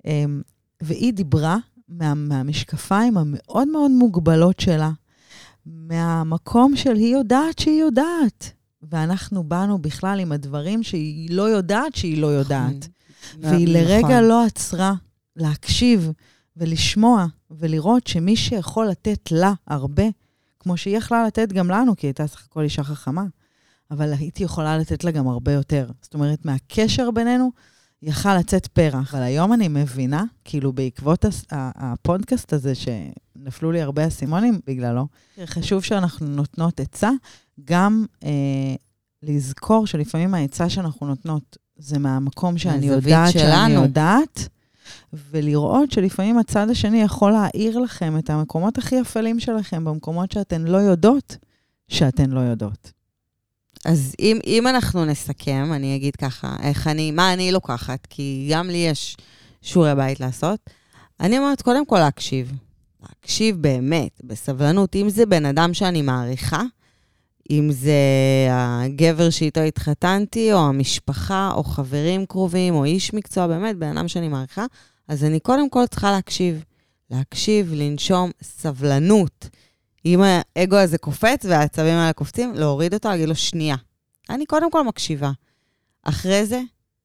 אמ, 0.06 0.42
והיא 0.82 1.12
דיברה 1.12 1.56
מה, 1.88 2.14
מהמשקפיים 2.14 3.18
המאוד 3.18 3.68
מאוד 3.68 3.90
מוגבלות 3.90 4.60
שלה, 4.60 4.90
מהמקום 5.66 6.76
של 6.76 6.94
היא 6.94 7.14
יודעת 7.14 7.58
שהיא 7.58 7.80
יודעת. 7.80 8.52
ואנחנו 8.82 9.44
באנו 9.44 9.78
בכלל 9.78 10.20
עם 10.20 10.32
הדברים 10.32 10.82
שהיא 10.82 11.30
לא 11.30 11.42
יודעת 11.42 11.94
שהיא 11.94 12.20
לא 12.22 12.26
יודעת. 12.26 12.88
והיא 13.40 13.68
נכון. 13.68 13.74
לרגע 13.74 14.20
לא 14.20 14.44
עצרה 14.44 14.94
להקשיב 15.36 16.10
ולשמוע 16.56 17.26
ולראות 17.50 18.06
שמי 18.06 18.36
שיכול 18.36 18.86
לתת 18.86 19.32
לה 19.32 19.52
הרבה, 19.66 20.04
כמו 20.60 20.76
שהיא 20.76 20.96
יכלה 20.96 21.26
לתת 21.26 21.52
גם 21.52 21.70
לנו, 21.70 21.96
כי 21.96 22.06
היא 22.06 22.08
הייתה 22.08 22.26
סך 22.26 22.44
הכל 22.50 22.60
אישה 22.60 22.82
חכמה, 22.82 23.24
אבל 23.90 24.12
הייתי 24.12 24.44
יכולה 24.44 24.78
לתת 24.78 25.04
לה 25.04 25.10
גם 25.10 25.28
הרבה 25.28 25.52
יותר. 25.52 25.90
זאת 26.02 26.14
אומרת, 26.14 26.44
מהקשר 26.44 27.10
בינינו, 27.10 27.50
יכל 28.02 28.38
לצאת 28.38 28.66
פרח. 28.66 29.14
אבל 29.14 29.22
היום 29.22 29.52
אני 29.52 29.68
מבינה, 29.68 30.24
כאילו 30.44 30.72
בעקבות 30.72 31.24
הפודקאסט 31.52 32.52
הזה, 32.52 32.72
שנפלו 32.74 33.72
לי 33.72 33.82
הרבה 33.82 34.06
אסימונים 34.06 34.60
בגללו, 34.66 35.06
חשוב 35.46 35.82
שאנחנו 35.82 36.26
נותנות 36.26 36.80
עצה, 36.80 37.10
גם 37.64 38.04
אה, 38.24 38.74
לזכור 39.22 39.86
שלפעמים 39.86 40.34
העצה 40.34 40.70
שאנחנו 40.70 41.06
נותנות 41.06 41.56
זה 41.76 41.98
מהמקום 41.98 42.58
שאני 42.58 42.86
יודעת 42.86 43.32
שאני 43.32 43.44
שלנו. 43.44 43.82
יודעת, 43.82 44.48
ולראות 45.12 45.92
שלפעמים 45.92 46.38
הצד 46.38 46.70
השני 46.70 47.02
יכול 47.02 47.32
להאיר 47.32 47.78
לכם 47.78 48.18
את 48.18 48.30
המקומות 48.30 48.78
הכי 48.78 49.00
אפלים 49.00 49.40
שלכם, 49.40 49.84
במקומות 49.84 50.32
שאתן 50.32 50.62
לא 50.62 50.76
יודעות 50.76 51.36
שאתן 51.88 52.30
לא 52.30 52.40
יודעות. 52.40 52.92
אז 53.84 54.14
אם, 54.20 54.38
אם 54.46 54.66
אנחנו 54.66 55.04
נסכם, 55.04 55.70
אני 55.72 55.96
אגיד 55.96 56.16
ככה, 56.16 56.56
איך 56.62 56.86
אני, 56.86 57.10
מה 57.10 57.32
אני 57.32 57.52
לוקחת, 57.52 58.06
כי 58.10 58.48
גם 58.52 58.66
לי 58.66 58.76
יש 58.76 59.16
שיעורי 59.62 59.94
בית 59.94 60.20
לעשות. 60.20 60.60
אני 61.20 61.38
אומרת, 61.38 61.62
קודם 61.62 61.86
כל 61.86 61.98
להקשיב. 61.98 62.52
להקשיב 63.02 63.56
באמת, 63.62 64.20
בסבלנות. 64.24 64.96
אם 64.96 65.10
זה 65.10 65.26
בן 65.26 65.46
אדם 65.46 65.74
שאני 65.74 66.02
מעריכה, 66.02 66.62
אם 67.50 67.70
זה 67.72 67.92
הגבר 68.50 69.30
שאיתו 69.30 69.60
התחתנתי, 69.60 70.52
או 70.52 70.58
המשפחה, 70.58 71.50
או 71.54 71.64
חברים 71.64 72.26
קרובים, 72.26 72.74
או 72.74 72.84
איש 72.84 73.14
מקצוע, 73.14 73.46
באמת, 73.46 73.76
בן 73.76 73.96
אדם 73.96 74.08
שאני 74.08 74.28
מעריכה, 74.28 74.64
אז 75.08 75.24
אני 75.24 75.40
קודם 75.40 75.70
כל 75.70 75.86
צריכה 75.86 76.12
להקשיב. 76.12 76.64
להקשיב, 77.10 77.72
לנשום, 77.74 78.30
סבלנות. 78.42 79.48
אם 80.06 80.20
האגו 80.22 80.76
הזה 80.76 80.98
קופץ 80.98 81.44
והעצבים 81.44 81.94
האלה 81.94 82.12
קופצים, 82.12 82.54
להוריד 82.54 82.94
אותו, 82.94 83.08
להגיד 83.08 83.28
לו, 83.28 83.34
שנייה. 83.34 83.76
אני 84.30 84.46
קודם 84.46 84.70
כל 84.70 84.84
מקשיבה. 84.84 85.30
אחרי 86.02 86.46
זה, 86.46 86.60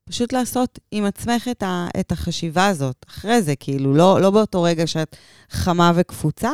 פשוט 0.10 0.34
לעשות 0.34 0.79
עם 0.91 1.05
עצמך 1.05 1.47
את, 1.51 1.63
ה, 1.63 1.88
את 1.99 2.12
החשיבה 2.12 2.67
הזאת. 2.67 3.05
אחרי 3.10 3.41
זה, 3.41 3.55
כאילו, 3.55 3.93
לא, 3.93 4.21
לא 4.21 4.31
באותו 4.31 4.63
רגע 4.63 4.88
שאת 4.88 5.15
חמה 5.49 5.91
וקפוצה, 5.95 6.51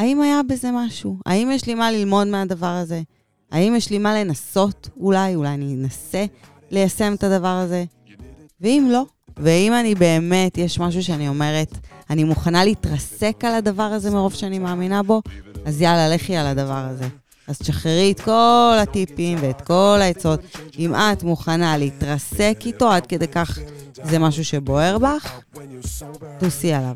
האם 0.00 0.20
היה 0.20 0.40
בזה 0.48 0.70
משהו? 0.72 1.16
האם 1.26 1.50
יש 1.50 1.66
לי 1.66 1.74
מה 1.74 1.90
ללמוד 1.90 2.26
מהדבר 2.26 2.66
הזה? 2.66 3.02
האם 3.52 3.74
יש 3.76 3.90
לי 3.90 3.98
מה 3.98 4.14
לנסות 4.14 4.88
אולי? 5.00 5.34
אולי 5.34 5.48
אני 5.48 5.74
אנסה 5.74 6.24
ליישם 6.70 7.14
את 7.14 7.24
הדבר 7.24 7.48
הזה? 7.48 7.84
ואם 8.60 8.88
לא, 8.92 9.04
ואם 9.36 9.72
אני 9.72 9.94
באמת, 9.94 10.58
יש 10.58 10.78
משהו 10.78 11.02
שאני 11.02 11.28
אומרת, 11.28 11.78
אני 12.10 12.24
מוכנה 12.24 12.64
להתרסק 12.64 13.44
על 13.44 13.54
הדבר 13.54 13.82
הזה 13.82 14.10
מרוב 14.10 14.34
שאני 14.34 14.58
מאמינה 14.58 15.02
בו, 15.02 15.22
אז 15.64 15.80
יאללה, 15.80 16.14
לכי 16.14 16.36
על 16.36 16.46
הדבר 16.46 16.86
הזה. 16.90 17.08
אז 17.48 17.58
תשחררי 17.58 18.12
את 18.12 18.20
כל 18.20 18.76
הטיפים 18.82 19.38
ואת 19.40 19.60
כל 19.60 19.98
העצות. 20.00 20.40
אם 20.78 20.94
את 20.94 21.22
מוכנה 21.22 21.76
להתרסק 21.76 22.58
איתו 22.66 22.92
עד 22.92 23.06
כדי 23.06 23.28
כך 23.28 23.58
זה 24.04 24.18
משהו 24.18 24.44
שבוער 24.44 24.98
בך, 24.98 25.40
טוסי 26.38 26.72
עליו. 26.72 26.94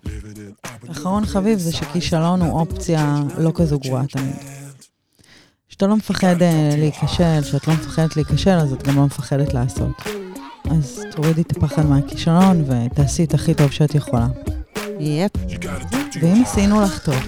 אחרון 0.91 1.27
חביב 1.27 1.59
זה 1.59 1.73
שכישלון 1.73 2.43
הוא 2.43 2.61
אופציה 2.61 3.23
לא 3.39 3.53
כזו 3.55 3.79
גרועה 3.79 4.07
תמיד. 4.07 4.37
שאתה 5.69 5.87
לא 5.87 5.97
מפחד 5.97 6.43
אה, 6.43 6.75
להיכשל, 6.79 7.43
שאת 7.43 7.69
לא 7.69 7.75
מפחדת 7.75 8.17
להיכשל, 8.17 8.51
אז 8.51 8.73
את 8.73 8.83
גם 8.83 8.97
לא 8.97 9.07
מפחדת 9.07 9.55
לעשות. 9.55 9.91
אז 10.71 11.03
תורידי 11.11 11.43
את 11.43 11.57
הפחד 11.57 11.87
מהכישלון 11.87 12.65
ותעשי 12.71 13.25
את 13.25 13.35
הכי 13.35 13.55
טוב 13.55 13.71
שאת 13.71 13.95
יכולה. 13.95 14.27
יפ. 15.01 15.31
ואם 16.23 16.43
עשינו 16.43 16.81
לך 16.81 16.99
טוב, 16.99 17.23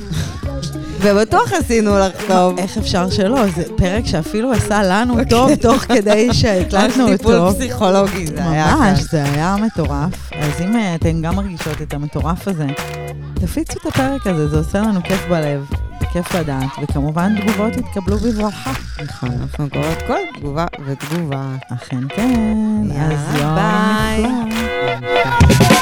ובטוח 1.01 1.53
עשינו 1.53 1.99
לך 1.99 2.13
טוב. 2.29 2.59
איך 2.59 2.79
אפשר 2.79 3.11
שלא? 3.11 3.47
זה 3.47 3.63
פרק 3.77 4.07
שאפילו 4.07 4.53
עשה 4.53 4.83
לנו 4.83 5.15
טוב 5.31 5.55
תוך 5.55 5.83
כדי 5.83 6.35
שהקלטנו 6.35 7.07
ממש 7.07 7.17
טיפול 7.19 7.35
אותו. 7.35 7.59
פסיכולוגי 7.59 8.27
זה 8.27 8.51
היה 8.51 8.75
ממש, 8.77 8.99
כאן. 8.99 9.07
זה 9.11 9.25
היה 9.25 9.57
מטורף. 9.57 10.31
אז 10.33 10.61
אם 10.61 10.77
אה, 10.77 10.95
אתן 10.95 11.23
גם 11.23 11.37
מרגישות 11.37 11.83
את 11.83 11.95
המטורף 11.95 12.49
הזה, 12.49 12.67
תפיצו 13.35 13.79
את 13.81 13.87
הפרק 13.87 14.27
הזה, 14.27 14.49
זה 14.49 14.59
עושה 14.59 14.79
לנו 14.79 15.03
כיף 15.03 15.27
בלב, 15.29 15.67
כיף 16.13 16.35
לדעת, 16.35 16.69
וכמובן 16.83 17.41
תגובות 17.41 17.77
יתקבלו 17.77 18.19
בברכה. 18.19 18.73
נכון, 19.05 19.29
אנחנו 19.41 19.71
קוראות 19.71 19.99
כל 20.07 20.39
תגובה 20.39 20.67
ותגובה. 20.87 21.47
אכן 21.75 22.09
כן, 22.09 22.83
אז 23.01 23.41
יום. 23.41 23.59
נפלא. 25.51 25.76